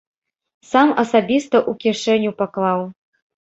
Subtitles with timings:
[0.69, 2.81] Сам асабіста ў кішэню паклаў.